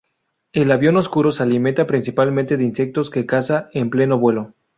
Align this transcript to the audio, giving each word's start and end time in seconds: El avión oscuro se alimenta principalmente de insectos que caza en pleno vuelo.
El 0.51 0.71
avión 0.71 0.97
oscuro 0.97 1.31
se 1.31 1.43
alimenta 1.43 1.85
principalmente 1.85 2.57
de 2.57 2.63
insectos 2.63 3.11
que 3.11 3.27
caza 3.27 3.69
en 3.71 3.91
pleno 3.91 4.17
vuelo. 4.17 4.55